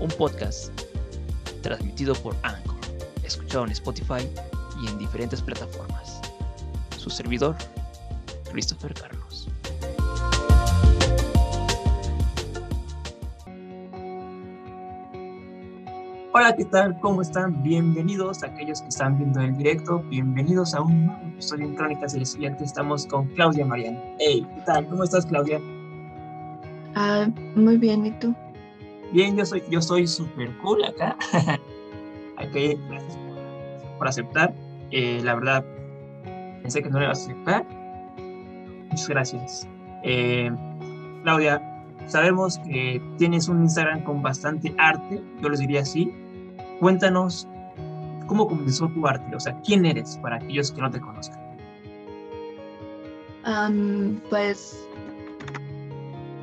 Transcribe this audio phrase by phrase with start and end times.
[0.00, 0.72] un podcast
[1.62, 2.76] transmitido por Anchor,
[3.24, 4.28] escuchado en Spotify
[4.82, 6.20] y en diferentes plataformas.
[6.96, 7.56] Su servidor,
[8.50, 9.48] Christopher Carlos.
[16.32, 17.00] Hola, ¿qué tal?
[17.00, 17.62] ¿Cómo están?
[17.64, 20.00] Bienvenidos a aquellos que están viendo el directo.
[20.08, 22.64] Bienvenidos a un nuevo episodio en Crónicas del Estudiante.
[22.64, 24.00] Estamos con Claudia Mariano.
[24.20, 24.86] Hey, ¿qué tal?
[24.86, 25.60] ¿Cómo estás, Claudia?
[26.94, 28.34] Ah, muy bien, ¿y tú?
[29.12, 31.16] Bien, yo soy yo soy súper cool acá.
[32.36, 33.18] Gracias
[33.98, 34.54] por, aceptar.
[34.90, 35.64] Eh, la verdad,
[36.62, 37.66] pensé que no le ibas a aceptar.
[38.90, 39.68] Muchas gracias.
[40.04, 40.50] Eh,
[41.24, 41.60] Claudia,
[42.06, 46.12] sabemos que tienes un Instagram con bastante arte, yo les diría así.
[46.80, 47.48] Cuéntanos
[48.26, 51.40] cómo comenzó tu arte, o sea, quién eres para aquellos que no te conozcan.
[54.30, 54.86] pues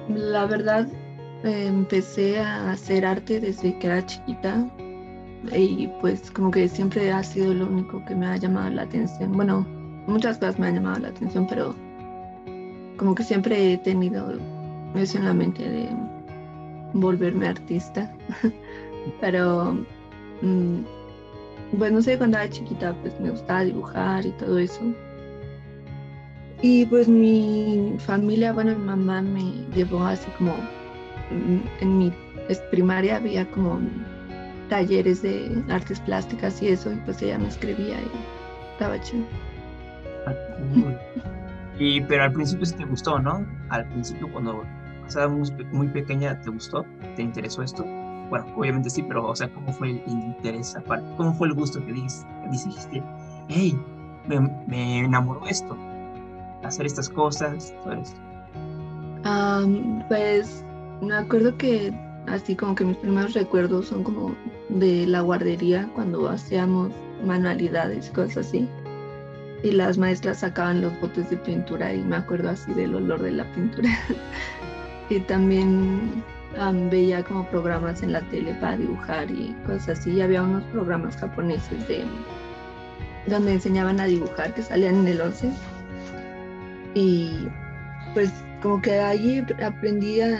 [0.09, 0.88] la verdad
[1.46, 4.68] empecé a hacer arte desde que era chiquita
[5.54, 9.32] y pues como que siempre ha sido lo único que me ha llamado la atención.
[9.34, 9.66] Bueno,
[10.08, 11.76] muchas cosas me han llamado la atención, pero
[12.98, 14.34] como que siempre he tenido
[14.96, 15.90] eso en la mente de
[16.94, 18.12] volverme artista.
[19.22, 19.78] pero
[20.42, 20.80] mm,
[21.78, 24.82] pues no sé, cuando era chiquita pues me gustaba dibujar y todo eso.
[26.61, 30.55] Y pues mi familia, bueno, mi mamá me llevó así como
[31.31, 32.13] en mi
[32.71, 33.80] primaria había como
[34.69, 38.11] talleres de artes plásticas y eso, y pues ella me escribía y
[38.73, 39.25] estaba chido.
[41.77, 43.45] Y, pero al principio sí te gustó, ¿no?
[43.69, 44.63] Al principio cuando
[45.08, 46.86] estabas muy pequeña, ¿te gustó?
[47.15, 47.83] ¿Te interesó esto?
[48.30, 51.05] Bueno, obviamente sí, pero, o sea, ¿cómo fue el interés aparte?
[51.17, 53.03] ¿Cómo fue el gusto que dijiste,
[53.49, 53.77] hey,
[54.27, 55.77] me, me enamoró esto?
[56.63, 58.19] Hacer estas cosas, todo esto.
[60.07, 60.63] pues
[61.02, 61.94] me acuerdo que
[62.28, 64.36] así como que mis primeros recuerdos son como
[64.70, 66.92] de la guardería cuando hacíamos
[67.23, 68.67] manualidades, cosas así.
[69.64, 73.32] Y las maestras sacaban los botes de pintura y me acuerdo así del olor de
[73.32, 73.89] la pintura.
[75.10, 76.23] y también
[76.89, 80.11] veía como programas en la tele para dibujar y cosas así.
[80.11, 82.04] Y había unos programas japoneses de
[83.28, 85.52] donde enseñaban a dibujar que salían en el 11.
[86.94, 87.48] Y
[88.14, 90.39] pues como que allí aprendí a,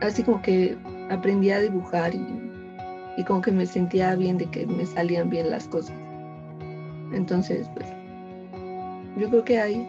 [0.00, 0.76] así como que
[1.10, 5.68] aprendí a dibujar y, como que me sentía bien de que me salían bien las
[5.68, 5.94] cosas.
[7.12, 7.86] Entonces, pues,
[9.18, 9.86] yo creo que ahí.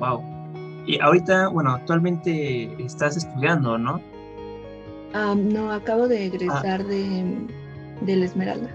[0.00, 0.20] Wow.
[0.84, 4.00] Y ahorita, bueno, actualmente estás estudiando, ¿no?
[5.36, 6.84] no, acabo de egresar ah.
[6.84, 7.46] de,
[8.00, 8.70] de la Esmeralda.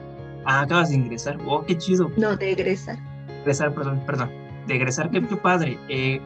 [0.45, 1.37] Ah, acabas de ingresar.
[1.45, 2.11] Oh, qué chido.
[2.17, 2.97] No, de egresar.
[3.41, 4.29] Egresar, perdón, perdón.
[4.67, 5.77] De egresar, qué, qué padre.
[5.89, 6.21] Eh,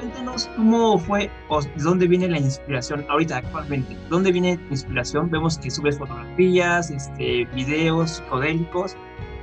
[0.00, 3.96] cuéntanos cómo fue o de dónde viene la inspiración ahorita actualmente.
[4.08, 5.30] ¿Dónde viene tu inspiración?
[5.30, 8.96] Vemos que subes fotografías, este, videos psicodélicos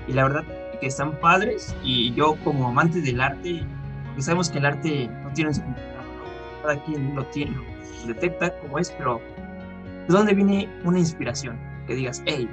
[0.07, 0.43] y la verdad
[0.81, 3.63] que están padres y yo como amante del arte,
[4.05, 6.07] porque sabemos que el arte no tiene un significado,
[6.63, 9.21] cada quien lo tiene, lo detecta como es, pero
[10.07, 11.59] ¿de dónde viene una inspiración?
[11.85, 12.49] Que digas, hey,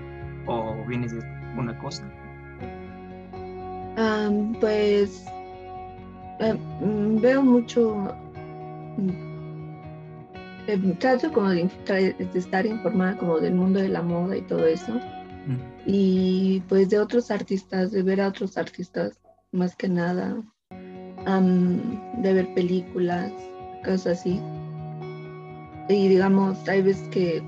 [0.47, 1.21] o vienes de
[1.57, 2.05] una cosa.
[4.61, 5.25] pues
[6.41, 8.15] eh, mm, veo mucho,
[8.97, 9.11] mm,
[10.67, 11.69] eh, trato como de,
[12.35, 15.01] estar informada como del mundo de la moda y todo eso.
[15.87, 19.21] Y pues de otros artistas, de ver a otros artistas
[19.53, 20.43] más que nada,
[22.19, 23.31] de ver películas,
[23.85, 24.41] cosas así.
[25.91, 27.43] Y digamos, hay veces que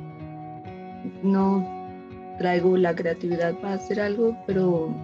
[1.23, 1.67] no
[2.39, 4.95] traigo la creatividad para hacer algo, pero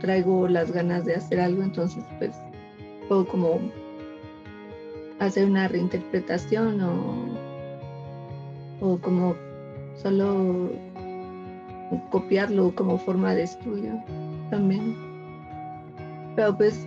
[0.00, 2.32] traigo las ganas de hacer algo, entonces pues
[3.08, 3.60] puedo como
[5.18, 7.26] hacer una reinterpretación o,
[8.80, 9.34] o como
[9.96, 10.70] solo
[12.10, 13.92] copiarlo como forma de estudio
[14.50, 14.94] también.
[16.36, 16.86] Pero pues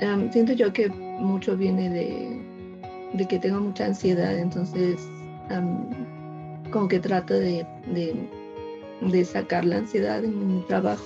[0.00, 2.40] em, siento yo que mucho viene de,
[3.12, 5.06] de, que tengo mucha ansiedad, entonces
[5.50, 7.66] em, como que trato de,
[9.02, 11.04] de sacar la ansiedad en mi trabajo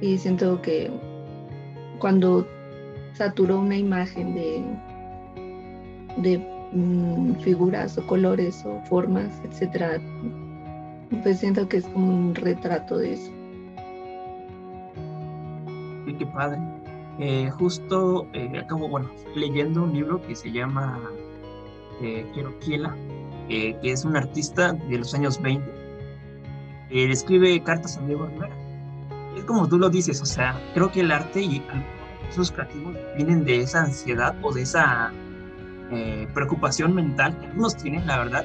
[0.00, 0.90] y siento que
[1.98, 2.46] cuando
[3.14, 4.62] saturó una imagen de,
[6.72, 10.00] mm, figuras o colores o formas, etcétera.
[11.22, 13.30] Pues siento que es como un retrato de eso.
[16.06, 16.58] Sí, qué padre.
[17.18, 21.00] Eh, justo eh, acabo, bueno, leyendo un libro que se llama
[22.02, 22.94] eh, Quiero Kiela,
[23.48, 25.64] que es un artista de los años 20.
[26.90, 28.56] Él escribe cartas a Diego Rivera.
[29.36, 31.62] Es como tú lo dices, o sea, creo que el arte y
[32.30, 35.12] esos creativos vienen de esa ansiedad o de esa
[35.90, 38.44] eh, preocupación mental que algunos tienen, la verdad.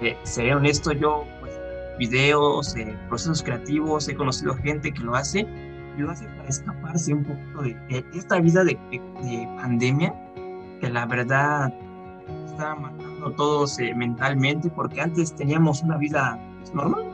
[0.00, 1.52] Eh, seré honesto, yo, pues,
[1.98, 5.40] videos, eh, procesos creativos, he conocido gente que lo hace
[5.96, 10.14] y lo hace para escaparse un poco de, esta vida de, de, pandemia
[10.80, 11.74] que la verdad
[12.46, 17.04] está matando a todos mentalmente porque antes teníamos una vida pues, normal.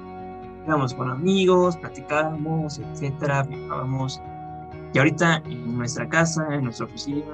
[0.66, 4.20] Íbamos con amigos, platicábamos, etcétera, viajábamos
[4.94, 7.24] y ahorita en nuestra casa, en nuestra oficina,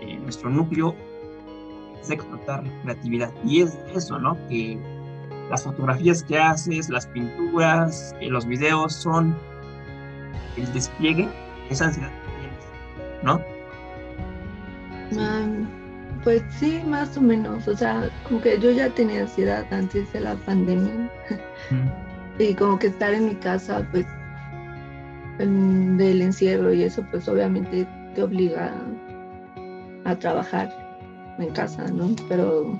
[0.00, 0.96] en nuestro núcleo,
[2.00, 3.30] es explotar la creatividad.
[3.44, 4.34] Y es eso, ¿no?
[4.48, 4.78] Que
[5.50, 9.36] las fotografías que haces, las pinturas, eh, los videos son
[10.56, 11.28] el despliegue
[11.68, 13.40] esa ansiedad que tienes, ¿no?
[16.24, 17.68] pues sí, más o menos.
[17.68, 21.10] O sea, como que yo ya tenía ansiedad antes de la pandemia.
[22.38, 24.06] y como que estar en mi casa, pues
[25.46, 28.72] del encierro y eso pues obviamente te obliga
[30.04, 30.70] a trabajar
[31.38, 32.14] en casa, ¿no?
[32.28, 32.78] Pero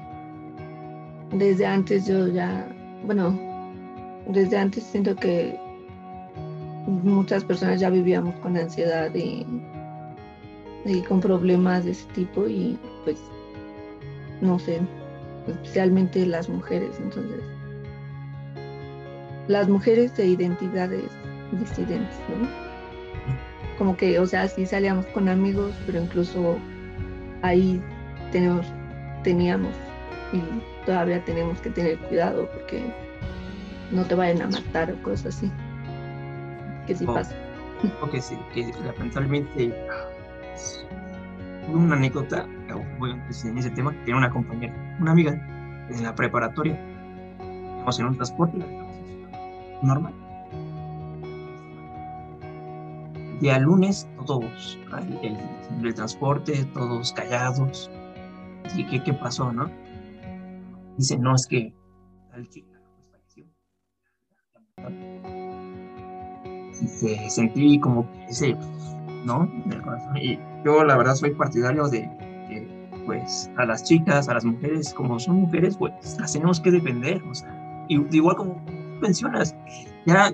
[1.32, 2.66] desde antes yo ya,
[3.06, 3.38] bueno,
[4.28, 5.58] desde antes siento que
[6.86, 9.46] muchas personas ya vivíamos con ansiedad y,
[10.84, 13.18] y con problemas de ese tipo y pues
[14.40, 14.80] no sé,
[15.46, 17.40] especialmente las mujeres, entonces
[19.48, 21.10] las mujeres de identidades
[21.58, 22.48] disidentes, ¿no?
[23.78, 26.56] Como que, o sea, sí salíamos con amigos, pero incluso
[27.42, 27.82] ahí
[28.30, 28.66] tenemos,
[29.22, 29.74] teníamos
[30.32, 30.40] y
[30.86, 32.82] todavía tenemos que tener cuidado porque
[33.90, 35.50] no te vayan a matar o cosas así.
[36.86, 37.34] Que sí pasa.
[38.00, 39.74] Ok, sí, que lamentablemente
[41.68, 42.46] una anécdota,
[42.98, 45.32] bueno, pues en ese tema, tiene una compañera, una amiga
[45.88, 48.58] en la preparatoria, en un transporte
[49.82, 50.14] normal
[53.42, 54.78] día lunes, todos,
[55.22, 55.36] el,
[55.84, 57.90] el, transporte, todos callados.
[58.76, 59.68] ¿Y qué, qué pasó, no?
[60.96, 61.74] Dice, no, es que
[62.30, 63.44] tal chica pues falleció.
[67.28, 68.56] sentí como que ese,
[69.24, 69.50] ¿no?
[70.14, 72.02] Y yo la verdad soy partidario de
[72.48, 76.70] que, pues, a las chicas, a las mujeres, como son mujeres, pues, las tenemos que
[76.70, 78.64] defender, o sea, igual como
[79.00, 79.56] mencionas,
[80.06, 80.32] ya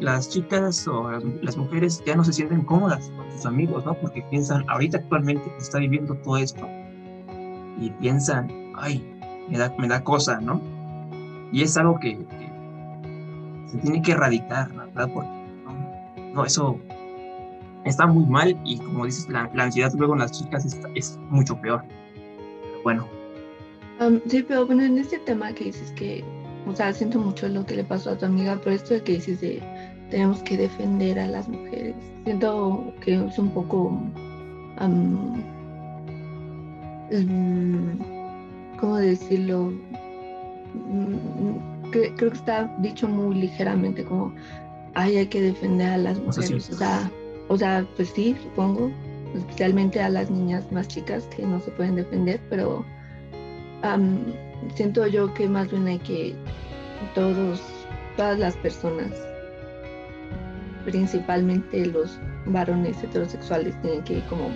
[0.00, 1.10] las chicas o
[1.42, 3.94] las, mujeres ya no se sienten cómodas con sus amigos, ¿no?
[3.94, 6.68] Porque piensan, ahorita actualmente está viviendo todo esto
[7.80, 9.02] y piensan, ay,
[9.48, 10.60] me da, me da cosa, ¿no?
[11.52, 12.18] Y es algo que,
[13.66, 15.10] se tiene que erradicar, ¿verdad?
[15.12, 15.30] Porque
[16.34, 16.78] no, eso
[17.84, 21.82] está muy mal y como dices, la, ansiedad luego en las chicas es, mucho peor.
[22.84, 23.06] bueno.
[24.26, 26.24] sí, pero bueno, en este tema que dices que
[26.66, 29.12] o sea, siento mucho lo que le pasó a tu amiga, pero esto de que
[29.12, 29.62] dices de
[30.10, 33.98] tenemos que defender a las mujeres, siento que es un poco,
[34.80, 35.42] um,
[38.78, 39.72] ¿cómo decirlo?
[40.74, 44.34] Mm, creo que está dicho muy ligeramente como,
[44.94, 46.70] ay, hay que defender a las mujeres.
[46.70, 47.10] O sea,
[47.48, 48.90] o sea, pues sí, supongo,
[49.34, 52.84] especialmente a las niñas más chicas que no se pueden defender, pero
[54.74, 56.34] siento yo que más bien hay que
[57.14, 57.60] todos,
[58.16, 59.10] todas las personas,
[60.84, 64.50] principalmente los varones heterosexuales, tienen que como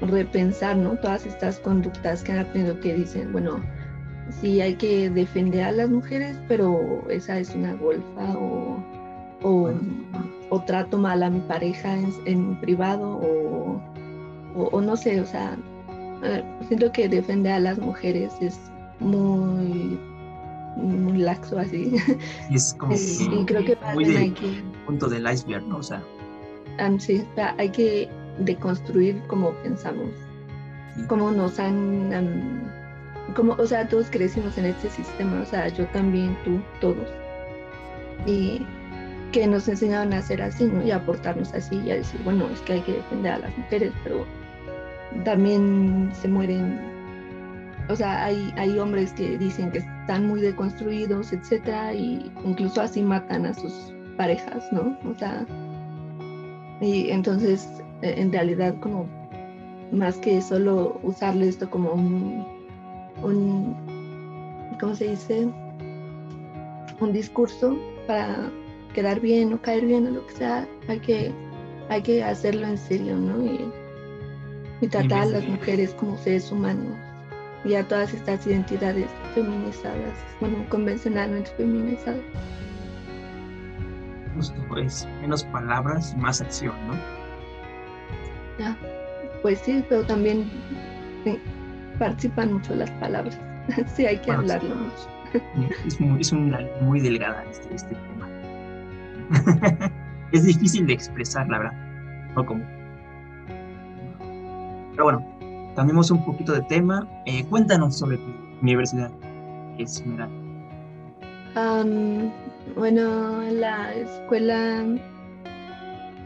[0.00, 0.96] repensar, ¿no?
[0.96, 3.60] Todas estas conductas que han aprendido que dicen, bueno,
[4.30, 8.82] sí hay que defender a las mujeres, pero esa es una golfa o,
[9.42, 13.80] o, trato mal a mi pareja en, privado o,
[14.54, 15.56] o, no sé, o sea,
[16.68, 18.58] siento que defender a las mujeres es
[19.00, 19.98] muy
[20.76, 21.94] muy laxo así.
[22.50, 25.78] Y es como y creo que muy hay que, punto del iceberg, ¿no?
[25.78, 26.02] O sea,
[26.98, 27.24] sí,
[27.58, 30.10] hay que deconstruir cómo pensamos,
[31.08, 32.70] cómo nos han,
[33.36, 37.08] como, o sea, todos crecimos en este sistema, o sea, yo también, tú, todos.
[38.26, 38.64] Y
[39.32, 40.84] que nos enseñaron a hacer así, ¿no?
[40.84, 43.58] Y a portarnos así y a decir, bueno, es que hay que defender a las
[43.58, 44.24] mujeres, pero
[45.24, 46.80] también se mueren,
[47.88, 53.02] o sea, hay, hay hombres que dicen que están muy deconstruidos, etcétera, y incluso así
[53.02, 54.96] matan a sus parejas, ¿no?
[55.08, 55.46] O sea,
[56.80, 59.06] y entonces, e, en realidad, como
[59.92, 62.44] más que solo usarlo esto como un,
[63.22, 63.76] un
[64.80, 65.48] ¿cómo se dice?
[67.00, 68.50] Un discurso para
[68.94, 71.32] quedar bien o caer bien o lo que sea, hay que,
[71.88, 73.44] hay que hacerlo en serio, ¿no?
[74.84, 76.94] Y tratar a las mujeres como seres humanos
[77.64, 82.20] y a todas estas identidades feminizadas, bueno, convencionalmente feminizadas.
[84.36, 86.94] Justo, es menos palabras y más acción, ¿no?
[88.58, 88.76] Ya,
[89.42, 90.50] pues sí, pero también
[91.98, 93.40] participan mucho las palabras.
[93.96, 95.08] sí, hay que hablarlo mucho.
[95.84, 98.28] Es muy, es muy delgada este, este tema.
[100.32, 101.72] es difícil de expresar, la verdad.
[102.36, 102.83] No como.
[104.94, 107.08] Pero bueno, cambiemos un poquito de tema.
[107.26, 108.32] Eh, cuéntanos sobre tu
[108.62, 109.10] universidad,
[109.78, 110.44] Esmeralda.
[112.76, 114.84] Bueno, la Escuela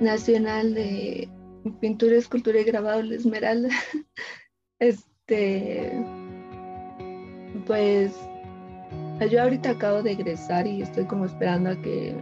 [0.00, 1.28] Nacional de
[1.80, 3.68] Pintura, Escultura y Grabado de Esmeralda,
[4.78, 5.92] este,
[7.66, 8.14] pues
[9.30, 12.14] yo ahorita acabo de egresar y estoy como esperando a que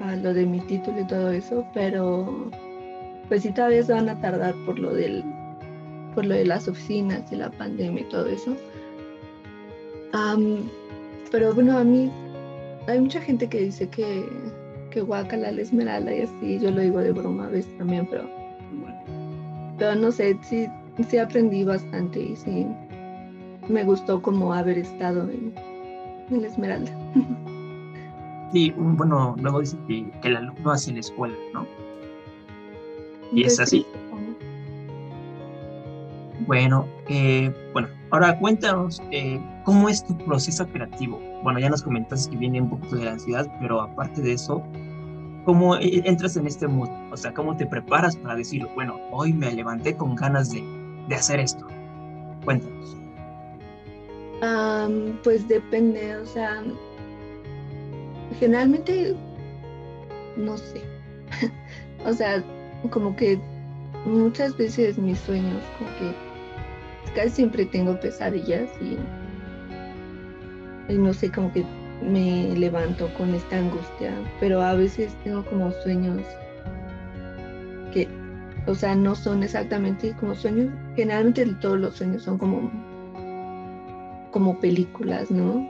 [0.00, 2.50] a lo de mi título y todo eso, pero
[3.28, 5.22] pues sí todavía se van a tardar por lo del
[6.14, 8.56] por lo de las oficinas y la pandemia y todo eso.
[11.30, 12.10] pero bueno, a mí
[12.88, 14.24] hay mucha gente que dice que,
[14.90, 18.28] que guacala la esmeralda y así, yo lo digo de broma a veces también, pero,
[19.78, 20.66] pero no sé, sí,
[21.08, 22.66] sí aprendí bastante y sí
[23.68, 25.54] me gustó como haber estado en,
[26.30, 26.90] en la esmeralda.
[28.52, 31.66] Sí, bueno, luego dice que, el alumno hace la escuela, ¿no?
[33.32, 33.86] Y es así.
[36.46, 41.20] Bueno, eh, bueno, ahora cuéntanos eh, cómo es tu proceso creativo.
[41.42, 44.62] Bueno, ya nos comentaste que viene un poco de la ansiedad, pero aparte de eso,
[45.44, 46.88] ¿cómo e, entras en este mood?
[47.12, 50.64] O sea, ¿cómo te preparas para decir, bueno, hoy me levanté con ganas de,
[51.08, 51.66] de hacer esto?
[52.44, 52.96] Cuéntanos.
[55.22, 56.62] pues depende, o sea,
[58.38, 59.14] generalmente,
[60.36, 60.80] no sé,
[62.06, 62.42] o sea,
[62.90, 63.38] como que
[64.06, 66.29] muchas veces mis sueños, como que
[67.14, 68.96] casi siempre tengo pesadillas y,
[70.92, 71.64] no sé, como que
[72.02, 76.22] me levanto con esta angustia, pero a veces tengo como sueños
[77.92, 78.08] que,
[78.66, 82.70] o sea, no son exactamente como sueños, generalmente todos los sueños son como,
[84.30, 85.68] como películas, ¿no?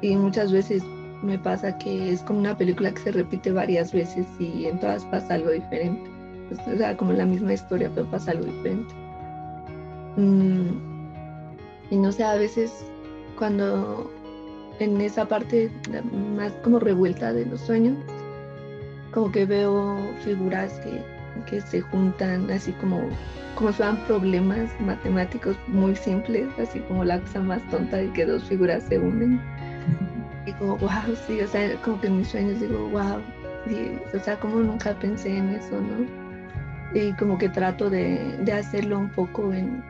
[0.00, 0.82] Y muchas veces
[1.22, 5.04] me pasa que es como una película que se repite varias veces y en todas
[5.06, 6.10] pasa algo diferente.
[6.50, 8.94] o sea, como la misma historia, pero pasa algo diferente.
[10.16, 10.70] Mm,
[11.90, 12.84] y no sé, a veces
[13.38, 14.10] cuando
[14.78, 15.70] en esa parte
[16.36, 17.96] más como revuelta de los sueños,
[19.12, 21.02] como que veo figuras que,
[21.46, 23.08] que se juntan así como,
[23.54, 28.24] como si fueran problemas matemáticos muy simples, así como la cosa más tonta de que
[28.24, 29.40] dos figuras se unen
[30.46, 33.20] y como, wow, sí, o sea, como que en mis sueños digo, wow,
[34.14, 36.22] o sea, como nunca pensé en eso, ¿no?
[36.98, 39.82] Y como que trato de, de hacerlo un poco en,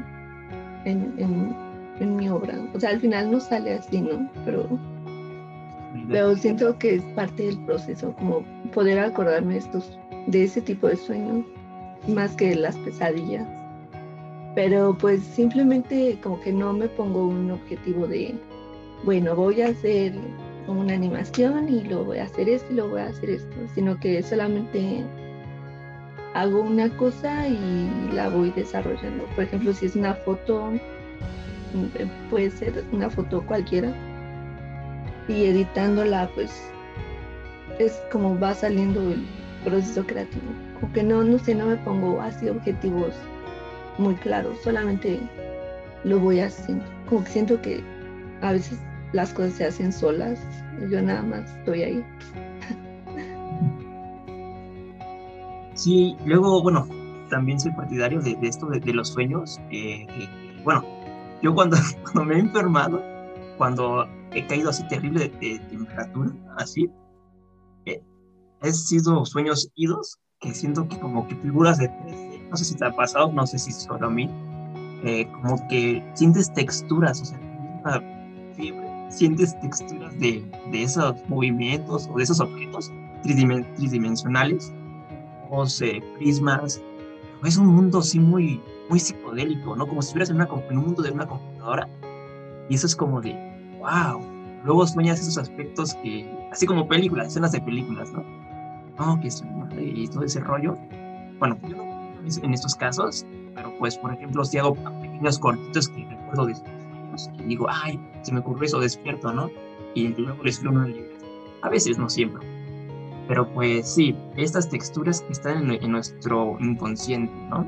[0.84, 1.14] en,
[2.00, 2.58] en, mi obra.
[2.74, 4.28] O sea, al final no sale así, ¿no?
[4.44, 4.66] Pero,
[6.08, 10.96] pero siento que es parte del proceso, como poder acordarme estos, de ese tipo de
[10.96, 11.44] sueños,
[12.08, 13.46] más que las pesadillas.
[14.54, 18.34] Pero pues simplemente como que no me pongo un objetivo de,
[19.04, 20.12] bueno, voy a hacer
[20.66, 23.98] una animación y lo voy a hacer esto y lo voy a hacer esto, sino
[23.98, 25.04] que solamente
[26.34, 29.24] hago una cosa y la voy desarrollando.
[29.34, 33.92] Por ejemplo, si es una foto, mm, puede ser una foto cualquiera
[35.28, 36.50] y editándola pues
[37.78, 39.24] es como va saliendo el
[39.64, 40.42] proceso creativo.
[40.80, 43.14] Como que no, no sé, no me pongo así objetivos
[43.98, 45.20] muy claros, solamente
[46.04, 46.84] lo voy haciendo.
[47.08, 47.82] Como que siento que
[48.40, 48.78] a veces
[49.12, 50.40] las cosas se hacen solas,
[50.90, 52.04] yo nada más estoy ahí.
[55.82, 56.86] Sí, luego, bueno,
[57.28, 59.60] también soy partidario de, esto de, los sueños.
[59.72, 60.06] Eh,
[60.62, 60.84] bueno,
[61.42, 63.02] yo cuando, cuando me he enfermado,
[63.58, 66.88] cuando he caído así terrible de, temperatura, así,
[67.86, 68.00] eh,
[68.62, 71.88] he sido sueños idos, que siento que como que figuras de
[72.48, 74.30] no sé si te ha pasado, no sé si solo a mí,
[75.02, 77.40] eh, como que sientes texturas, o sea,
[78.54, 82.92] fiebre sientes texturas de, de esos movimientos o de esos objetos
[83.24, 84.72] tridimensionales,
[85.54, 86.82] o sea, prismas.
[87.44, 89.86] Es un mundo así muy, muy psicodélico, ¿no?
[89.86, 91.88] Como si estuvieras en, una, en un mundo de una computadora.
[92.68, 93.34] Y eso es como de,
[93.78, 94.20] wow.
[94.64, 98.24] Luego sueñas esos aspectos que, así como películas, escenas de películas, ¿no?
[98.98, 99.42] No, que es
[99.78, 100.76] y todo ese rollo.
[101.38, 101.76] Bueno, yo
[102.42, 107.30] en estos casos, pero pues, por ejemplo, si hago pequeños cortitos que recuerdo de años,
[107.40, 109.50] y digo, ay, se me ocurrió eso, despierto, ¿no?
[109.94, 111.26] Y luego les escribo una libreta.
[111.62, 112.51] A veces, no siempre.
[113.32, 117.66] Pero pues sí, estas texturas que están en, nuestro inconsciente, ¿no?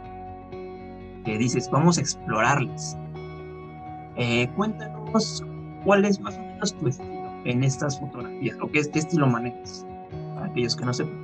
[1.24, 2.98] Que dices, vamos a explorarlas.
[4.16, 5.42] Eh, cuéntanos
[5.82, 9.86] cuál es más o menos tu estilo en estas fotografías, o qué, qué estilo manejas,
[10.34, 11.16] para aquellos que no sepan.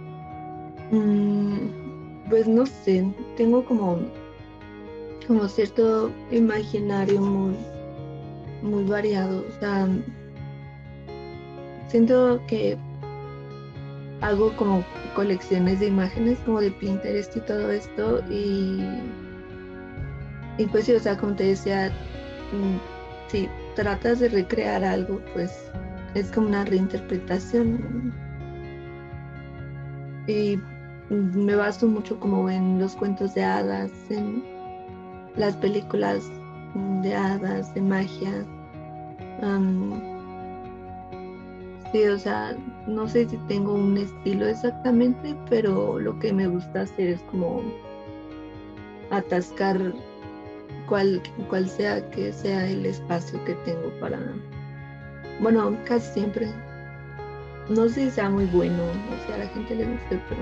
[0.90, 3.06] Mm, pues no sé,
[3.36, 3.98] tengo como,
[5.26, 7.56] como cierto imaginario muy,
[8.62, 9.44] muy variado.
[9.46, 9.86] O sea,
[11.88, 12.78] siento que
[14.20, 14.84] hago como
[15.14, 18.84] colecciones de imágenes como de Pinterest y todo esto y,
[20.70, 21.90] pues sí, o sea, como te decía,
[22.52, 22.76] mm,
[23.28, 25.70] si tratas de recrear algo, pues
[26.14, 28.12] es como una reinterpretación.
[30.26, 30.58] Y
[31.08, 34.44] me baso mucho como en los cuentos de hadas, en
[35.36, 36.30] las películas
[37.02, 38.44] de hadas, de magia.
[41.92, 42.56] sí, o sea,
[42.90, 47.62] no sé si tengo un estilo exactamente, pero lo que me gusta hacer es como
[49.10, 49.92] atascar
[50.88, 54.18] cual, cual sea que sea el espacio que tengo para,
[55.40, 56.48] bueno, casi siempre.
[57.68, 60.40] No sé si sea muy bueno, o sea, a la gente le gusta, pero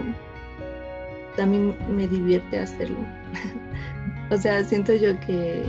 [1.37, 2.99] también me divierte hacerlo.
[4.31, 5.63] o sea, siento yo que,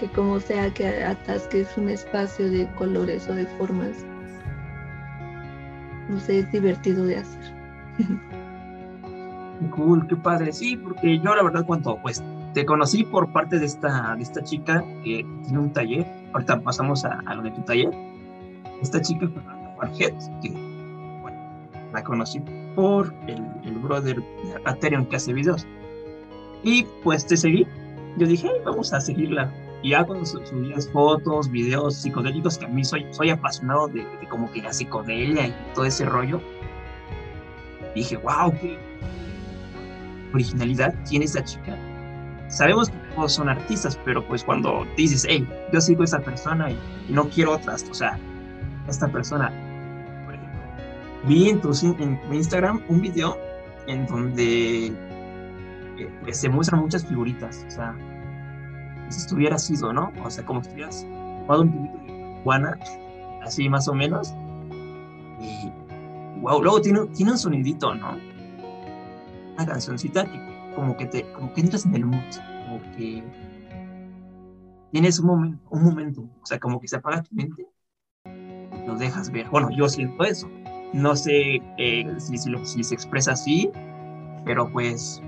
[0.00, 4.04] que como sea que atasques un espacio de colores o de formas,
[6.08, 7.54] no sé, es divertido de hacer.
[9.74, 10.52] cool, qué padre.
[10.52, 14.42] Sí, porque yo la verdad cuando pues te conocí por parte de esta, de esta
[14.42, 17.90] chica que tiene un taller, ahorita pasamos a, lo de tu taller,
[18.80, 20.52] esta chica Fernanda Farget, que
[21.92, 22.40] la conocí
[22.74, 24.22] por el, el brother
[24.64, 25.66] Aterion que hace videos.
[26.62, 27.66] Y pues te seguí.
[28.16, 29.52] Yo dije, vamos a seguirla.
[29.84, 34.50] Y ya cuando subías fotos, videos psicodélicos, que a mí soy, soy apasionado de, como
[34.50, 36.40] que la psicodelia y todo ese rollo,
[37.94, 38.78] dije, wow, qué
[40.32, 41.76] originalidad tiene esa chica.
[42.48, 46.70] Sabemos que todos son artistas, pero pues cuando dices, hey, yo sigo a esa persona
[46.70, 48.18] y, y no quiero otras, o sea,
[48.88, 49.52] esta persona
[51.26, 53.36] vi en tu, en Instagram un video
[53.86, 57.94] en donde eh, se muestran muchas figuritas, o sea,
[59.08, 60.12] si estuviera sido, ¿no?
[60.24, 61.06] O sea, como si estuvieras
[61.42, 62.78] jugado un poquito de Juana,
[63.42, 64.34] así más o menos.
[65.40, 65.70] Y
[66.40, 68.16] wow, luego tiene, tiene un sonidito, ¿no?
[69.54, 72.22] Una cancioncita que como que te, como que entras en el mood,
[72.66, 73.22] como que
[74.90, 77.66] tienes un momento, un momento, o sea, como que se apaga tu mente,
[78.26, 79.48] y lo dejas ver.
[79.50, 80.48] Bueno, yo siento eso.
[80.92, 83.70] No sé eh, si, si, se expresa así,
[84.44, 85.20] pero pues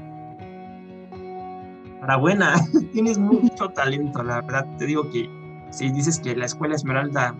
[2.07, 2.55] enhorabuena,
[2.93, 4.67] tienes mucho talento, la verdad.
[4.79, 5.29] Te digo que
[5.71, 7.35] si dices que la escuela Esmeralda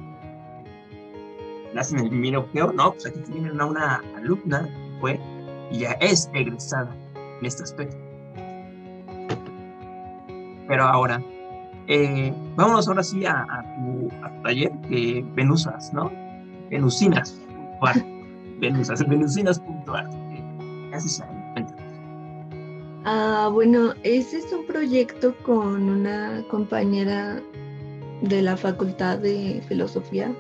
[1.73, 4.69] la hacen el minopeo, no, pues aquí tienen a una alumna
[5.01, 5.21] fue
[5.71, 6.95] y ya es egresada
[7.39, 7.97] en este aspecto.
[10.67, 11.23] Pero ahora,
[11.87, 14.11] eh, vámonos ahora sí a, tu,
[14.43, 16.11] taller de Venusas, ¿no?
[16.71, 17.41] Venusinas.
[18.59, 20.13] Venusas, venusinas.art.
[23.09, 27.41] Ah, bueno, ese es un proyecto con una compañera
[28.23, 30.35] de la Facultad de Filosofía,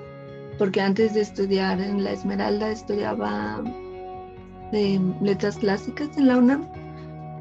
[0.58, 3.62] porque antes de estudiar en la Esmeralda estudiaba
[4.72, 6.66] de letras clásicas en la UNAM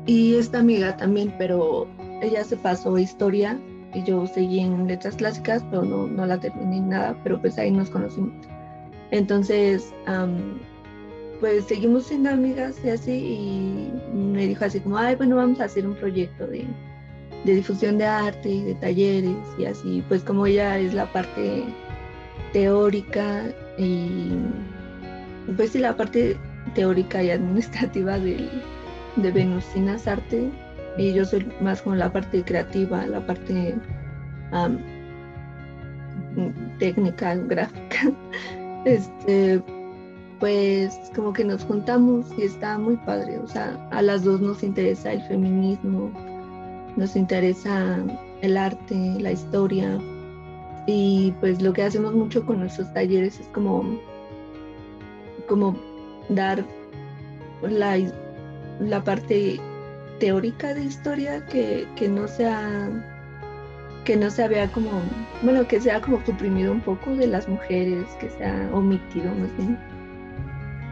[0.05, 1.87] y esta amiga también, pero
[2.21, 3.59] ella se pasó historia
[3.95, 7.71] y yo seguí en letras clásicas, pero no, no la terminé nada, pero pues ahí
[7.71, 8.45] nos conocimos.
[9.09, 9.91] Entonces,
[11.45, 15.65] pues seguimos siendo amigas y así, y me dijo así como, ay, bueno, vamos a
[15.65, 16.65] hacer un proyecto de,
[17.43, 21.63] difusión de arte y de talleres y así, pues como ella es la parte
[22.51, 23.43] teórica
[23.77, 24.31] y
[25.55, 26.35] pues sí, la parte
[26.73, 28.49] teórica y administrativa de
[29.31, 30.49] Venusinas Arte,
[30.97, 33.75] y yo soy más como la parte creativa, la parte
[36.79, 38.11] técnica, gráfica.
[38.85, 39.63] Este,
[40.39, 44.63] pues como que nos juntamos y está muy padre, o sea, a las dos nos
[44.63, 46.11] interesa el feminismo,
[46.95, 47.97] nos interesa
[48.41, 49.99] el arte, la historia
[50.87, 53.99] y pues lo que hacemos mucho con nuestros talleres es como,
[55.47, 55.75] como
[56.29, 56.65] dar
[57.61, 57.97] la,
[58.79, 59.59] la parte
[60.19, 62.89] teórica de historia que, que no sea
[64.05, 64.91] que no se había como,
[65.41, 69.57] bueno, que sea como suprimido un poco de las mujeres, que se ha omitido más
[69.57, 69.79] bien,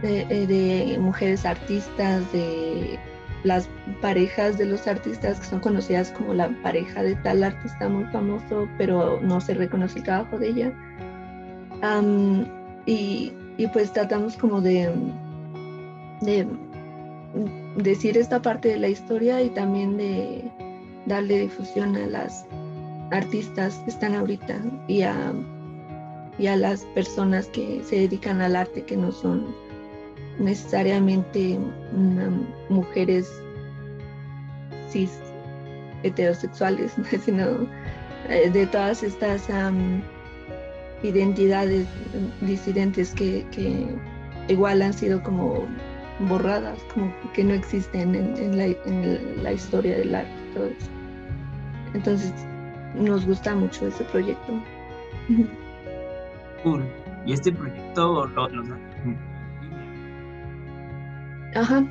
[0.04, 3.00] de, eh, mujeres artistas, de
[3.44, 3.68] las
[4.02, 8.68] parejas de los artistas que son conocidas como la pareja de tal artista muy famoso,
[8.78, 10.74] pero no se reconoce el trabajo de ella.
[12.86, 14.90] y, y, pues tratamos como de,
[16.22, 16.48] de
[17.78, 20.44] decir esta parte de la historia y también de
[21.06, 22.46] darle difusión a las
[23.12, 25.34] artistas que están ahorita y a,
[26.38, 29.54] y a las personas que se dedican al arte que no son
[30.40, 31.60] necesariamente
[32.70, 33.32] mujeres
[34.90, 35.12] cis
[36.04, 36.94] heterosexuales,
[37.26, 37.68] sino
[38.30, 39.48] eh, de todas estas
[41.02, 41.88] identidades
[42.42, 43.46] disidentes que,
[44.48, 45.66] igual han sido como
[46.28, 50.32] borradas, como que no existen en, la, en, la, historia del arte.
[51.94, 52.34] Entonces,
[52.96, 54.54] nos gusta mucho ese proyecto.
[57.26, 58.64] Y este proyecto lo, lo,
[61.56, 61.86] Ajá,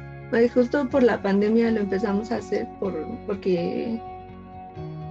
[0.55, 2.95] justo por la pandemia lo empezamos a hacer por,
[3.27, 4.01] porque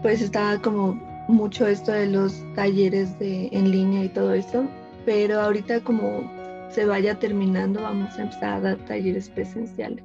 [0.01, 0.93] pues estaba como
[1.27, 4.65] mucho esto de los talleres de, en línea y todo eso,
[5.05, 6.29] pero ahorita como
[6.69, 10.03] se vaya terminando vamos a empezar a dar talleres presenciales.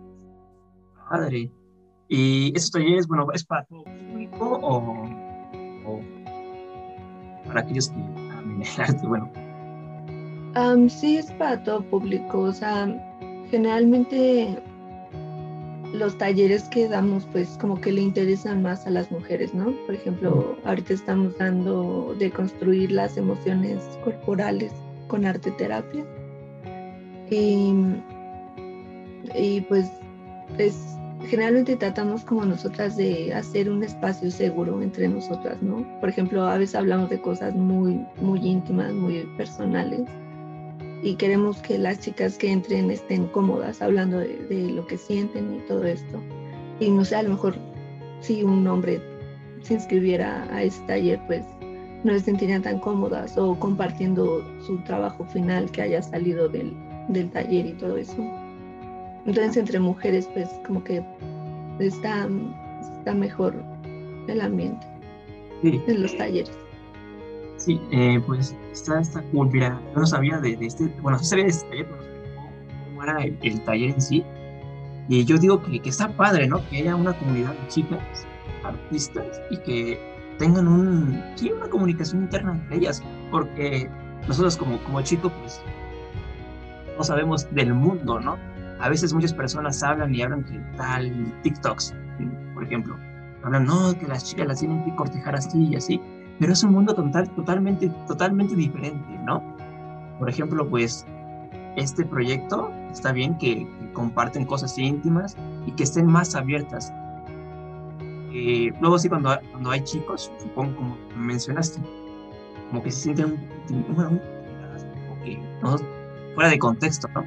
[1.09, 1.51] Padre.
[2.09, 6.01] ¿Y esos talleres, bueno, es para todo público o,
[7.47, 9.07] para aquellos que el arte?
[9.07, 9.31] Bueno.
[10.89, 12.87] sí, es para todo público, o sea,
[13.51, 14.59] generalmente
[15.93, 19.73] los talleres que damos pues como que le interesan más a las mujeres, ¿no?
[19.87, 24.73] Por ejemplo, ahorita estamos dando de construir las emociones corporales
[25.09, 26.05] con arte terapia.
[27.31, 27.73] Y,
[29.35, 29.87] y pues,
[30.57, 30.77] pues
[31.29, 35.85] generalmente tratamos como nosotras de hacer un espacio seguro entre nosotras, ¿no?
[36.01, 40.03] Por ejemplo, a veces hablamos de cosas muy, muy íntimas, muy personales
[41.07, 45.59] y queremos que las chicas que entren estén cómodas hablando de, lo que sienten y
[45.69, 46.21] todo esto.
[46.81, 47.55] Y no sé, a lo mejor
[48.23, 49.01] si un hombre
[49.63, 51.45] se inscribiera a este taller, pues
[52.03, 56.75] no se sentirían tan cómodas o compartiendo su trabajo final que haya salido del,
[57.11, 58.17] del taller y todo eso.
[59.27, 61.05] Entonces entre mujeres pues como que
[61.79, 62.29] está,
[62.99, 63.55] está mejor
[64.27, 64.85] el ambiente
[65.63, 66.66] en los talleres.
[67.57, 69.51] Sí, eh, pues está, está cool.
[69.51, 72.85] Mira, yo no sabía de, este, bueno, sí sabía de este taller, pero no sabía
[72.85, 74.25] cómo, era el, taller en sí.
[75.09, 76.67] Y yo digo que, que, está padre, ¿no?
[76.69, 78.27] Que haya una comunidad de chicas,
[78.65, 83.89] artistas, y que tengan un, sí, una comunicación interna entre ellas, porque
[84.29, 85.61] nosotros como, como chicos, pues,
[86.97, 88.37] no sabemos del mundo, ¿no?
[88.81, 91.95] A veces muchas personas hablan y hablan que tal TikToks,
[92.55, 92.97] por ejemplo,
[93.43, 96.01] hablan, no, que las chicas las tienen que cortejar así y así,
[96.39, 99.43] pero es un mundo total, totalmente, totalmente diferente, ¿no?
[100.19, 101.07] Por ejemplo, pues
[101.77, 106.93] este proyecto está bien que, comparten cosas íntimas y que estén más abiertas.
[108.31, 111.81] Eh, luego sí, cuando, cuando hay chicos, supongo como mencionaste,
[112.69, 113.39] como que se sienten
[113.71, 114.21] un,
[116.35, 117.25] fuera de contexto, ¿no?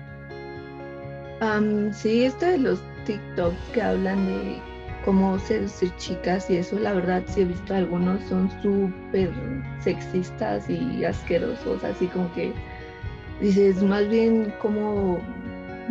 [1.91, 4.61] sí, esto de los TikToks que hablan de
[5.05, 9.31] cómo seducir chicas y eso la verdad sí he visto algunos son súper
[9.81, 12.53] sexistas y asquerosos, así como que
[13.41, 15.19] dices más bien cómo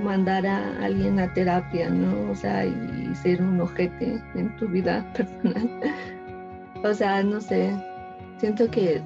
[0.03, 2.31] mandar a alguien a terapia, ¿no?
[2.31, 5.69] O sea, y ser un ojete en tu vida personal.
[6.85, 7.75] o sea, no sé,
[8.39, 9.03] siento que,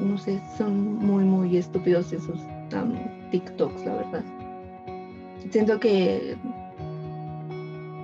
[0.00, 2.40] no sé, son muy, muy estúpidos esos
[3.30, 4.24] TikToks, la verdad.
[5.50, 6.36] Siento que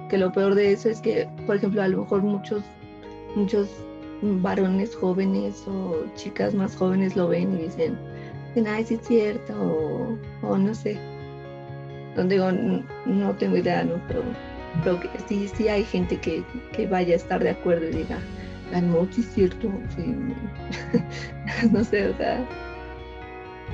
[0.09, 2.63] que lo peor de eso es que, por ejemplo, a lo mejor muchos,
[3.37, 3.69] muchos
[4.23, 7.97] varones jóvenes o chicas más jóvenes lo ven y dicen,
[8.67, 10.99] ay, sí es cierto, o, no sé.
[12.17, 12.51] No digo,
[13.07, 14.01] no, tengo idea, ¿no?
[14.09, 14.23] Pero,
[14.83, 16.43] pero que sí, sí hay gente que,
[16.73, 18.19] que vaya a estar de acuerdo y diga,
[18.73, 19.69] la no, sí es cierto,
[21.71, 22.45] no sé, o sea,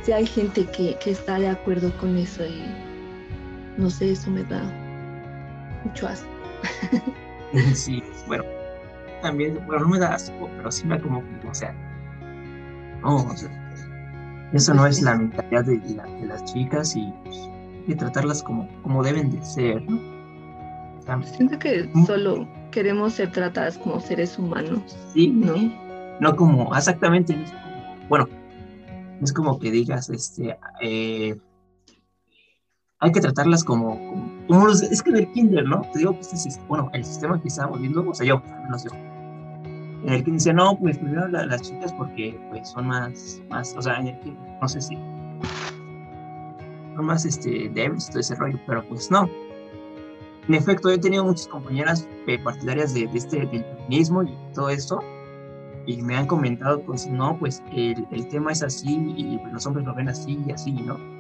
[0.03, 2.63] sí hay gente que, que está de acuerdo con eso y
[3.79, 4.84] no sé, eso me da
[5.85, 6.29] mucho asco.
[7.75, 8.45] sí, bueno,
[9.23, 11.73] también, bueno, no me da asco, pero sí me como que, o sea,
[13.03, 13.51] no, o sea,
[14.53, 15.81] eso no es la mentalidad de,
[16.27, 17.13] las chicas y,
[17.87, 20.15] y, tratarlas como, como deben de ser, ¿no?
[21.23, 24.97] Siento que solo queremos ser tratadas como seres humanos.
[25.13, 25.55] Sí, ¿no?
[26.19, 27.37] No como, exactamente,
[28.09, 28.27] bueno,
[29.21, 31.37] es como que digas, este, eh,
[33.05, 34.01] hay que tratarlas como,
[34.49, 35.83] como, es que en el kinder, ¿no?
[35.93, 38.83] Te digo que este bueno, el sistema que estábamos viendo, o sea, yo, al menos
[38.83, 43.75] yo, en el que decía, no, pues primero las chicas porque pues son más, más,
[43.77, 44.97] o sea, en el kinder, no sé si,
[46.97, 49.29] son más, este, débiles, todo ese rollo, pero pues no.
[50.49, 55.01] en efecto, he tenido muchas compañeras eh, partidarias de, este, del feminismo y todo esto,
[55.85, 59.67] y me han comentado, pues no, pues el, el tema es así y pues, los
[59.67, 61.14] hombres lo ven así y así, ¿no?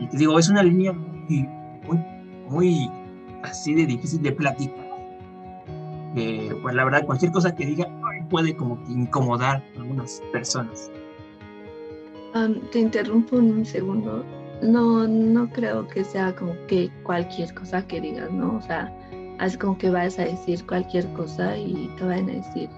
[0.00, 1.48] Y te digo, es una línea muy,
[1.86, 1.98] muy,
[2.48, 2.90] muy
[3.42, 4.86] así de difícil de platicar.
[6.14, 7.88] pues la verdad, cualquier cosa que diga
[8.28, 10.90] puede como incomodar a algunas personas.
[12.72, 14.24] te interrumpo un segundo.
[14.62, 18.56] No, no creo que sea como que cualquier cosa que digas, ¿no?
[18.56, 18.92] O sea,
[19.40, 22.68] es como que vas a decir cualquier cosa y te van a decir,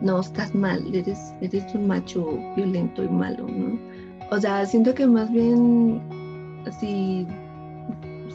[0.00, 3.76] no, estás mal, eres, eres un macho violento y malo, ¿no?
[4.30, 6.00] O sea, siento que más bien
[6.72, 7.26] si,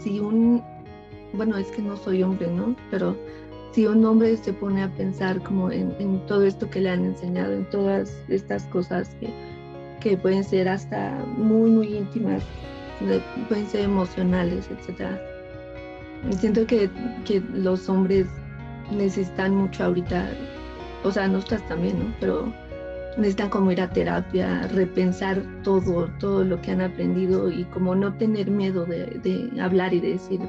[0.02, 0.63] si un,
[1.34, 2.76] bueno, es que no soy hombre, ¿no?
[2.89, 3.15] Pero
[3.72, 7.06] si un hombre se pone a pensar como en, en todo esto que le han
[7.06, 9.30] enseñado, en todas estas cosas que,
[10.02, 12.44] que pueden ser hasta muy, muy íntimas,
[13.48, 15.17] pueden ser emocionales, etc.
[16.38, 16.89] Siento que,
[17.26, 18.28] que los hombres
[18.91, 20.30] necesitan mucho ahorita,
[21.04, 22.13] o sea, nosotras también, ¿no?
[22.20, 22.54] Pero
[23.17, 28.13] necesitan como ir a terapia, repensar todo, todo lo que han aprendido y como no
[28.13, 30.39] tener miedo de, hablar y de decir,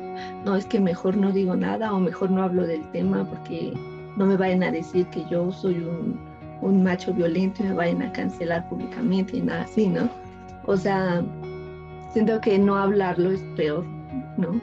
[0.44, 3.72] no, es que mejor no digo nada o mejor no hablo del tema porque
[4.16, 6.32] no me vayan a decir que yo soy un,
[6.84, 10.08] macho violento y me vayan a cancelar públicamente y nada así, ¿no?
[10.66, 11.20] O sea,
[12.12, 13.84] siento que no hablarlo es peor,
[14.36, 14.60] ¿no?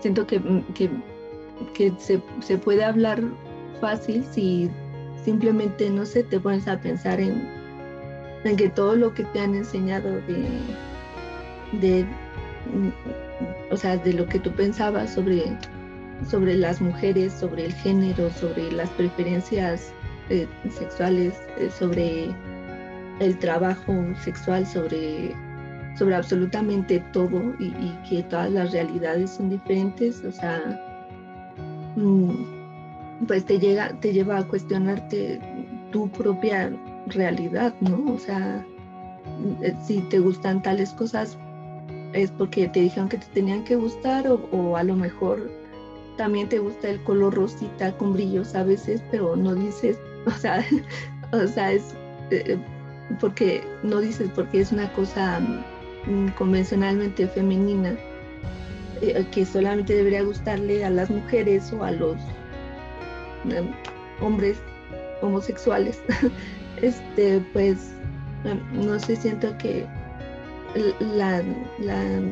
[0.00, 0.42] Siento que,
[0.74, 3.22] que, se puede hablar
[3.80, 4.70] fácil si
[5.24, 7.48] simplemente, no sé, te pones a pensar en,
[8.44, 10.46] en que todo lo que te han enseñado de,
[11.80, 12.06] de,
[13.70, 15.44] o sea, de lo que tú pensabas sobre,
[16.28, 19.92] sobre las mujeres, sobre el género, sobre las preferencias
[20.30, 22.34] eh, sexuales, eh, sobre
[23.20, 25.34] el trabajo sexual, sobre,
[25.96, 27.70] sobre absolutamente todo y,
[28.08, 30.80] que todas las realidades son diferentes, o sea,
[31.96, 32.59] mm,
[33.26, 35.40] pues te, llega, te lleva a cuestionarte
[35.92, 36.72] tu propia
[37.06, 38.14] realidad, ¿no?
[38.14, 38.64] O sea,
[39.62, 41.38] eh, si te gustan tales cosas
[42.12, 45.50] es porque te dijeron que te tenían que gustar o, a lo mejor
[46.16, 50.64] también te gusta el color rosita con brillos a veces, pero no dices, o sea,
[51.32, 51.94] o sea, es
[52.30, 52.58] eh,
[53.20, 57.96] porque no dices porque es una cosa mm, convencionalmente femenina
[59.02, 62.16] eh, que solamente debería gustarle a las mujeres o a los
[64.20, 64.58] hombres
[65.22, 66.00] homosexuales,
[66.82, 67.92] este, pues
[68.72, 69.86] no sé, siento que
[71.00, 71.42] la,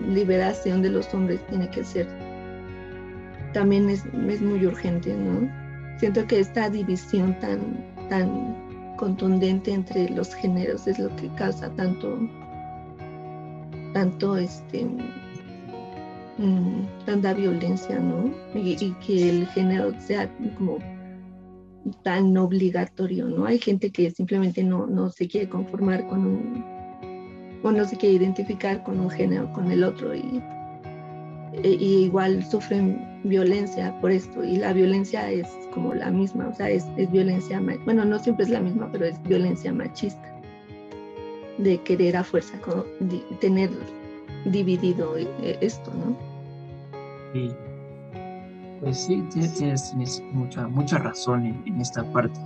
[0.08, 2.06] liberación de los hombres tiene que ser,
[3.52, 4.04] también es,
[4.40, 5.48] muy urgente, ¿no?
[5.98, 12.18] Siento que esta división tan, tan contundente entre los géneros es lo que causa tanto,
[13.92, 14.86] tanto este,
[16.38, 18.30] mm, tanta violencia, ¿no?
[18.54, 20.78] y, que el género sea como
[22.02, 23.46] tan obligatorio, ¿no?
[23.46, 26.64] Hay gente que simplemente no, no se quiere conformar con un,
[27.62, 30.42] o no se quiere identificar con un género, con el otro, y,
[31.62, 36.70] e, igual sufren violencia por esto, y la violencia es como la misma, o sea,
[36.70, 40.40] es, es violencia, bueno, no siempre es la misma, pero es violencia machista,
[41.58, 42.58] de querer a fuerza
[43.40, 43.70] tener
[44.44, 46.16] dividido eh, esto, ¿no?
[47.32, 47.67] Sí.
[48.80, 52.38] Pues sí, tienes, mucha, mucha razón en, esta parte.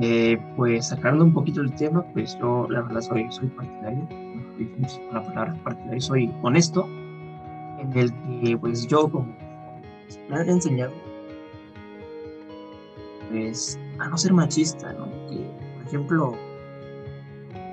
[0.00, 4.08] Eh, pues sacando un poquito el tema, pues yo la verdad soy, soy partidario,
[5.12, 6.88] la palabra partidario, soy honesto,
[7.78, 9.32] en el que pues yo como
[10.28, 10.92] me han enseñado
[13.30, 15.06] pues a no ser machista, ¿no?
[15.28, 16.34] Que por ejemplo,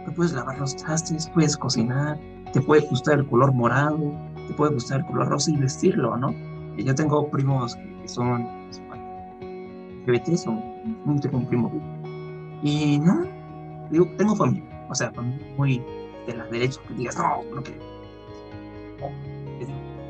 [0.06, 2.19] te puedes lavar los trastes, puedes cocinar,
[2.54, 4.13] te puede gustar el color morado,
[4.47, 6.51] te puede gustar el color rosa y vestirlo, ¿no?
[6.78, 8.48] Yo tengo primos que son
[10.06, 10.62] LGBT, son,
[11.22, 11.72] tengo un primo.
[12.64, 13.26] Y no,
[13.90, 15.82] digo, tengo familia, o sea, familia muy
[16.28, 17.78] de la derecha, que digas, no, no que.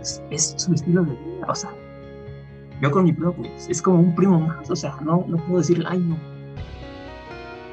[0.01, 1.69] Es, es, su estilo de vida, o sea,
[2.81, 5.59] yo con mi primo, pues, es como un primo más, o sea, no, no puedo
[5.59, 6.15] decir, ay, no.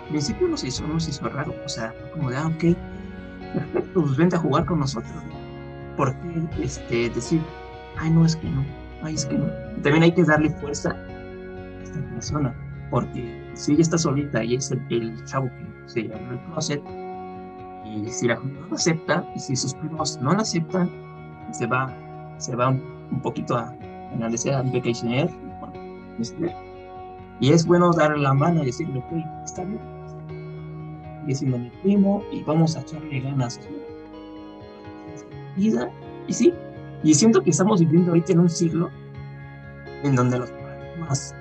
[0.03, 2.77] Al principio nos hizo, nos hizo raro, o sea, como de, ah, ok,
[3.55, 5.13] perfecto, pues vente a jugar con nosotros.
[5.97, 7.41] ¿Por qué este, decir,
[7.97, 8.65] ay, no, es que no?
[9.07, 9.47] Es que no.
[9.83, 12.55] También hay que darle fuerza a esta persona,
[12.91, 16.83] porque si ella está solita y es el, chavo que se llama el
[17.85, 20.91] y si la no lo acepta, y si sus primos no lo aceptan,
[21.53, 21.91] se va,
[22.39, 23.75] se va un, poquito a
[24.13, 25.31] analizar a vacationer,
[26.19, 26.55] este,
[27.41, 29.13] y es bueno darle la mano y decirle, ok,
[29.45, 29.81] está bien,
[31.27, 33.61] y siendo mi primo, y vamos a echarle ganas.
[35.57, 35.73] Y
[36.33, 36.53] sí,
[37.03, 38.91] Y siento que estamos viviendo ahorita en un siglo
[40.03, 41.35] en donde los paradigmas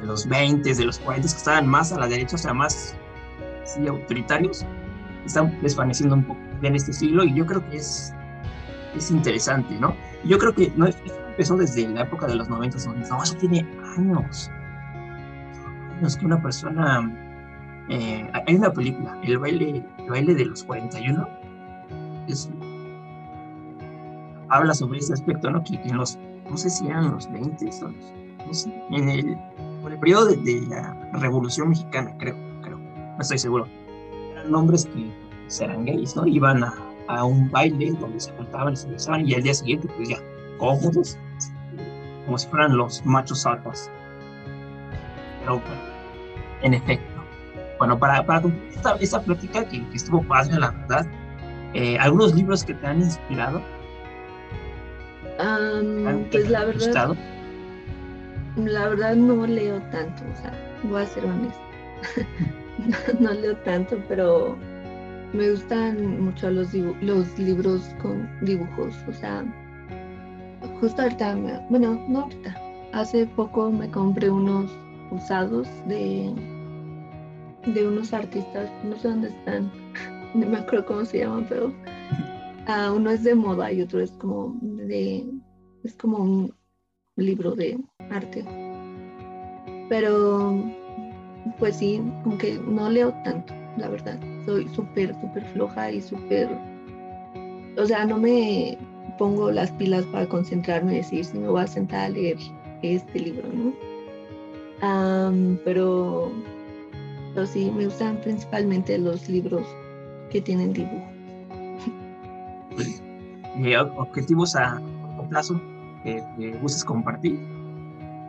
[0.00, 2.96] de los 20, de los 40 que estaban más a la derecha, o sea, más
[3.88, 4.64] autoritarios,
[5.24, 8.12] están desvaneciendo un poco en este siglo y yo creo que es,
[8.96, 9.94] es interesante, ¿no?
[10.24, 13.66] Yo creo que no, empezó desde la época de los 90, donde no, eso tiene
[13.96, 14.50] años,
[15.98, 17.10] años que una persona,
[17.88, 21.28] eh, hay una película, el baile, el baile de los 41,
[22.28, 22.48] es,
[24.48, 25.62] habla sobre ese aspecto, ¿no?
[25.64, 26.18] Que en los,
[26.50, 27.96] no sé si eran los 20, son,
[28.46, 33.20] no sé, en el, en el periodo de, de, la Revolución Mexicana, creo, creo, no
[33.20, 33.66] estoy seguro,
[34.32, 35.10] eran hombres que
[35.62, 36.26] eran gays, ¿no?
[36.26, 36.74] Iban a,
[37.08, 40.18] a un baile donde se juntaban y se besaban y al día siguiente, pues ya,
[40.58, 41.18] cómodos,
[42.24, 43.90] como si fueran los machos alfas.
[45.40, 45.82] Pero bueno,
[46.62, 47.14] en efecto.
[47.78, 51.06] Bueno, para, para esta, esta plática que, que, estuvo padre, la verdad,
[51.74, 53.60] eh, ¿algunos libros que te han inspirado?
[55.38, 57.16] Um, pues la verdad, gustado?
[58.56, 60.52] la verdad no leo tanto, o sea,
[60.84, 61.60] voy a ser honesta.
[62.78, 64.56] no, no leo tanto, pero
[65.32, 69.44] me gustan mucho los, los libros con dibujos, o sea,
[70.80, 71.36] justo ahorita,
[71.68, 72.56] bueno, no ahorita,
[72.92, 74.70] hace poco me compré unos
[75.10, 76.32] usados de,
[77.66, 79.70] de unos artistas, no sé dónde están,
[80.34, 81.66] no me acuerdo cómo se llaman, pero
[82.68, 85.24] uh, uno es de moda y otro es como de,
[85.82, 86.54] es como un
[87.16, 87.78] libro de
[88.10, 88.44] arte.
[89.88, 90.54] Pero,
[91.58, 96.48] pues sí, aunque no leo tanto, la verdad, soy súper, súper floja y súper,
[97.76, 98.78] o sea, no me
[99.18, 102.38] pongo las pilas para concentrarme y decir si me voy a sentar a leer
[102.82, 103.72] este libro, ¿no?
[105.64, 106.30] Pero,
[107.34, 109.66] pero sí, me gustan principalmente los libros
[110.30, 111.04] que tienen dibujo.
[113.56, 114.80] ¿Y objetivos a
[115.16, 115.60] corto plazo
[116.02, 117.38] que te gustes compartir?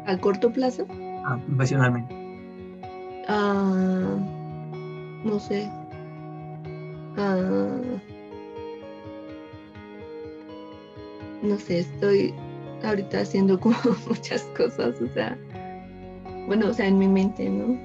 [0.05, 0.85] ¿A corto plazo?
[1.25, 2.13] Ah, profesionalmente.
[3.27, 4.19] Uh,
[5.23, 5.69] no sé.
[7.17, 7.97] Uh,
[11.41, 12.33] no sé, estoy
[12.83, 13.75] ahorita haciendo como
[14.07, 15.37] muchas cosas, o sea,
[16.47, 17.79] bueno, o sea, en mi mente, ¿no?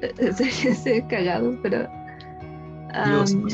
[0.18, 1.88] Estoy cagado, pero...
[3.06, 3.46] Dios, um,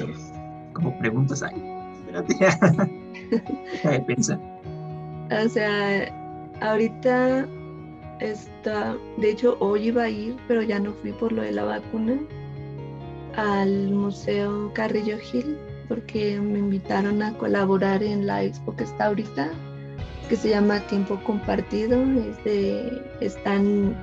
[0.73, 1.74] como preguntas ahí.
[5.45, 6.15] O sea,
[6.61, 7.49] ahorita
[8.21, 11.65] está, de hecho hoy iba a ir, pero ya no fui por lo de la
[11.65, 12.19] vacuna,
[13.37, 15.57] al Museo Carrillo Gil
[15.89, 19.51] porque me invitaron a colaborar en la expo que está ahorita,
[20.29, 22.03] que se llama Tiempo Compartido.
[22.03, 23.95] Es de, están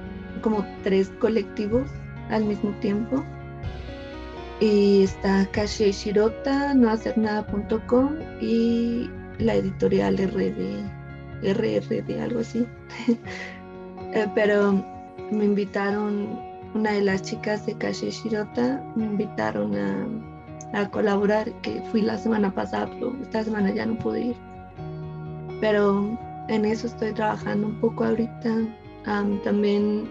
[0.41, 1.89] como tres colectivos
[2.29, 3.23] al mismo tiempo.
[4.61, 10.85] Y está Cache Shirota, nohacernada.com y la editorial RD,
[11.43, 12.65] RRD, algo así.
[14.13, 14.73] Eh, pero
[15.31, 16.37] me invitaron,
[16.73, 20.05] una de las chicas de Cache Shirota me invitaron a
[20.73, 24.35] a colaborar, que fui la semana pasada, pero esta semana ya no pude ir.
[25.59, 28.55] Pero en eso estoy trabajando un poco ahorita.
[29.43, 30.09] también,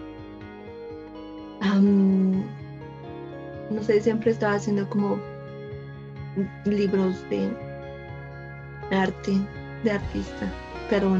[3.71, 5.19] no sé, siempre estaba haciendo como
[6.65, 7.49] libros de
[8.91, 9.39] arte,
[9.83, 10.51] de artista,
[10.89, 11.17] pero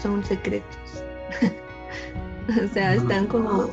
[0.00, 1.04] son secretos.
[2.64, 3.70] o sea, están como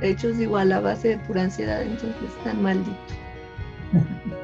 [0.00, 3.16] hechos igual a base de pura ansiedad, entonces están malditos.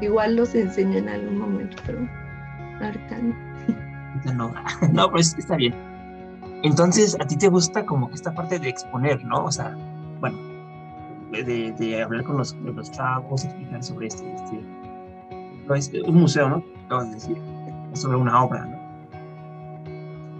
[0.00, 1.98] Igual los enseño en algún momento, pero
[2.80, 3.50] ahorita no.
[4.34, 4.54] No,
[4.92, 5.74] no, pues está bien.
[6.62, 9.44] Entonces, a ti te gusta como esta parte de exponer, ¿no?
[9.44, 9.76] O sea,
[10.20, 10.38] bueno,
[11.30, 12.56] de, hablar con los,
[12.92, 14.34] chavos, explicar sobre este,
[15.74, 17.04] este, un museo, ¿no?
[17.04, 17.36] De decir,
[17.94, 18.66] sobre una obra,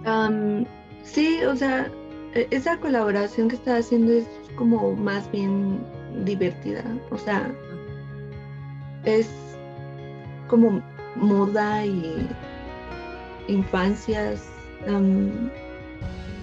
[0.03, 0.65] ¿no?
[1.03, 1.89] Sí, o sea,
[2.33, 5.79] e, esa colaboración que está haciendo es como más bien
[6.25, 7.51] divertida, o sea,
[9.05, 9.29] es
[10.47, 10.81] como
[11.15, 12.27] moda y
[13.47, 14.47] infancias,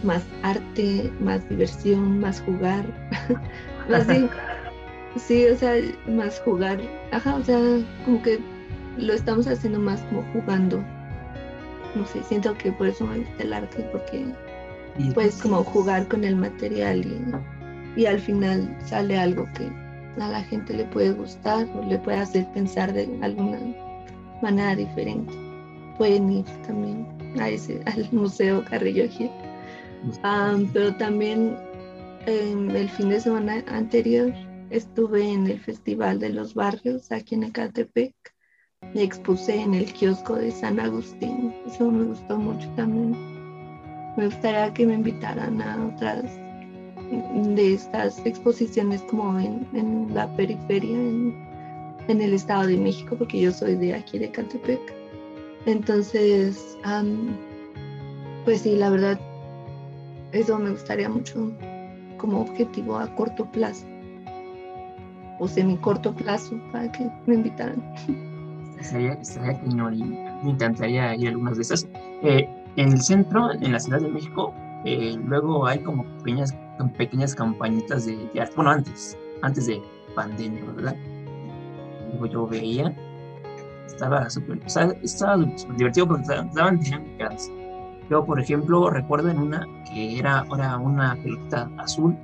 [0.03, 2.85] más arte, más diversión, más jugar.
[5.17, 5.75] sí, o sea,
[6.07, 6.81] más jugar.
[7.13, 7.59] Ajá, o sea,
[8.05, 8.39] como que
[8.99, 10.83] lo estamos haciendo más como jugando.
[11.95, 14.27] No sé, siento que por eso me gusta el arte, porque
[15.15, 17.05] puedes como jugar con el material
[17.97, 19.71] y, y al final sale algo que
[20.21, 23.59] a la gente le puede gustar o le puede hacer pensar de alguna
[24.43, 25.33] manera diferente.
[25.97, 27.07] Pueden ir también
[27.41, 29.31] a ese, al Museo Carrillo Gil.
[30.73, 31.57] pero también
[32.29, 34.33] el fin de semana anterior
[34.71, 38.15] estuve en el Festival de los Barrios aquí en Ecatepec
[38.95, 41.53] me expuse en el kiosco de San Agustín.
[41.67, 43.13] Eso me gustó mucho también.
[44.17, 46.25] Me gustaría que me invitaran a otras
[47.57, 51.35] de estas exposiciones como en, la periferia, en,
[52.09, 54.81] en, el Estado de México, porque yo soy de aquí de Catepec.
[55.67, 56.77] Entonces,
[58.45, 59.21] pues sí, la verdad,
[60.33, 61.53] eso me gustaría mucho
[62.19, 63.87] como objetivo a corto plazo
[65.39, 67.83] o semi corto plazo para que me invitaran.
[68.79, 71.89] Estaría, estaría y me encantaría ir algunas de.
[72.23, 74.55] Eh, en el centro, en la Ciudad de México,
[74.85, 76.55] eh, luego hay como pequeñas,
[76.97, 78.55] pequeñas campañitas de, arte.
[78.55, 79.83] Bueno, antes, antes de
[80.15, 80.97] pandemia, ¿verdad?
[82.11, 82.95] Luego yo veía,
[83.87, 84.61] estaba súper,
[85.03, 85.45] estaba
[85.77, 87.51] divertido porque daban dinámicas.
[88.11, 92.17] Yo, por ejemplo, recuerdo en una que era, era una pelota azul,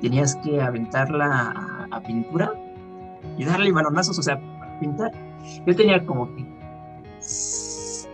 [0.00, 2.52] tenías que aventarla a, pintura
[3.38, 5.12] y darle balonazos, o sea, para pintar
[5.66, 6.28] yo tenía como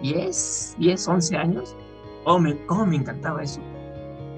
[0.03, 1.77] 10, 10, 11 años.
[2.25, 3.61] Oh, me, me encantaba eso.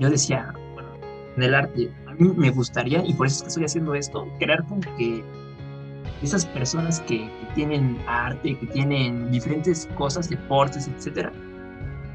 [0.01, 0.89] Yo decía, bueno,
[1.37, 4.27] en el arte, a mí me gustaría, y por eso es que estoy haciendo esto,
[4.39, 5.25] crear como que
[6.23, 11.31] esas personas que, tienen arte, que tienen diferentes cosas, deportes, etcétera,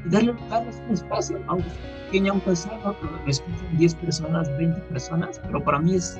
[0.06, 5.40] darle, darles un espacio, aunque sea pequeña, aunque sea, lo escuchan 10 personas, 20 personas,
[5.44, 6.18] pero para mí es,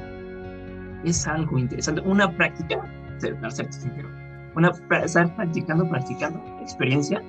[1.04, 2.00] es algo interesante.
[2.02, 2.80] Una práctica,
[3.42, 4.08] al ser sincero,
[4.54, 4.72] una,
[5.04, 7.22] estar practicando, practicando experiencia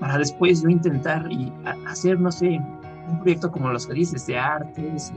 [0.00, 1.52] para después yo intentar y
[1.86, 2.60] hacer, no sé,
[3.08, 5.12] un proyecto como los que dices, de artes,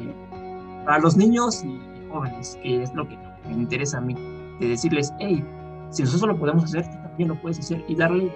[0.85, 3.17] para los niños y jóvenes, que es lo que
[3.47, 4.15] me interesa a mí,
[4.59, 5.43] de decirles, hey,
[5.89, 8.31] si nosotros lo podemos hacer, tú también lo puedes hacer y darle,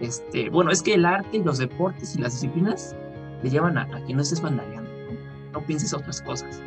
[0.00, 2.96] este, bueno, es que el arte y los deportes y las disciplinas
[3.42, 5.60] te llevan a, que no estés vandaleando, ¿no?
[5.60, 6.62] no pienses otras cosas.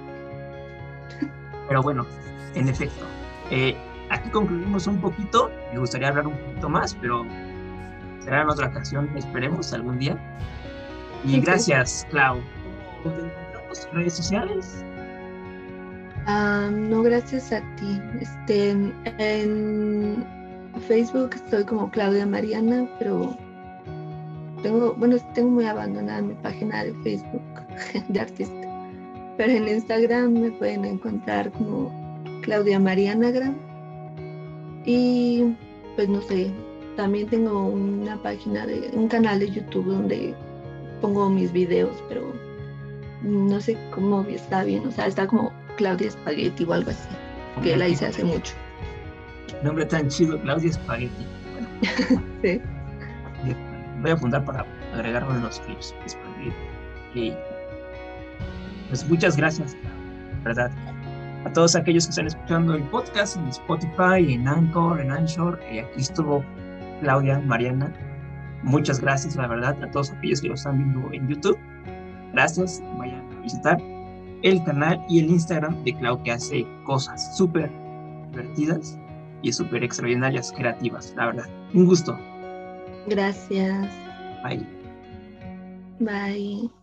[1.67, 2.05] Pero bueno,
[2.55, 3.05] en efecto,
[3.49, 3.75] eh,
[4.09, 5.49] aquí concluimos un poquito.
[5.71, 7.25] Me gustaría hablar un poquito más, pero
[8.19, 10.17] será en otra ocasión, esperemos algún día.
[11.25, 12.39] Y gracias, Clau.
[13.01, 14.85] ¿Cómo te encontramos en redes sociales?
[16.25, 18.01] no, gracias a ti.
[18.21, 20.25] Este, en
[20.81, 23.35] Facebook estoy como Claudia Mariana, pero
[24.61, 27.41] tengo, bueno, tengo muy abandonada mi página de Facebook
[28.09, 28.67] de artista.
[29.37, 31.91] Pero en Instagram me pueden encontrar como
[32.41, 33.55] Claudia Mariana Gran
[34.85, 35.55] y
[35.95, 36.51] pues no sé,
[36.95, 40.33] también tengo una página de un canal de YouTube donde
[41.01, 42.33] pongo mis videos, pero
[43.21, 47.09] no sé cómo está bien, o sea, está como Claudia Spaghetti o algo así,
[47.61, 48.53] que la hice hace mucho.
[49.61, 51.25] Nombre tan chido, Claudia Spaghetti.
[52.41, 52.61] sí.
[54.01, 55.93] Voy a apuntar para agregarlo en los clips.
[56.07, 57.33] Spaghetti.
[58.89, 59.75] Pues muchas gracias,
[60.43, 60.71] ¿verdad?
[61.45, 65.59] a todos aquellos que están escuchando el podcast en Spotify, en Anchor, en Anchor.
[65.71, 66.43] y aquí estuvo
[67.01, 67.91] Claudia, Mariana.
[68.63, 71.57] Muchas gracias, la verdad, a todos aquellos que lo están viendo en YouTube.
[72.31, 73.77] Gracias, vayan a visitar
[74.41, 77.69] el canal y el Instagram de Clau que hace cosas súper
[78.31, 78.97] divertidas
[79.43, 81.45] y súper extraordinarias, creativas, la verdad.
[81.73, 82.17] Un gusto.
[83.07, 83.93] Gracias.
[84.43, 84.65] Bye.
[85.99, 86.82] Bye.